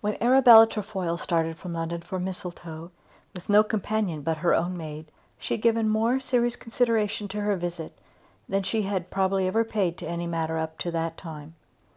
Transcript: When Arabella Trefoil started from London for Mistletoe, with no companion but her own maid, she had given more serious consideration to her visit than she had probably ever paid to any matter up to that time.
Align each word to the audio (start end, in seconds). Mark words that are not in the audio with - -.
When 0.00 0.16
Arabella 0.22 0.68
Trefoil 0.68 1.16
started 1.18 1.56
from 1.56 1.72
London 1.72 2.02
for 2.02 2.20
Mistletoe, 2.20 2.92
with 3.34 3.48
no 3.48 3.64
companion 3.64 4.22
but 4.22 4.36
her 4.36 4.54
own 4.54 4.76
maid, 4.76 5.06
she 5.36 5.54
had 5.54 5.62
given 5.62 5.88
more 5.88 6.20
serious 6.20 6.54
consideration 6.54 7.26
to 7.26 7.40
her 7.40 7.56
visit 7.56 7.98
than 8.48 8.62
she 8.62 8.82
had 8.82 9.10
probably 9.10 9.48
ever 9.48 9.64
paid 9.64 9.98
to 9.98 10.06
any 10.08 10.28
matter 10.28 10.58
up 10.58 10.78
to 10.78 10.92
that 10.92 11.16
time. 11.16 11.56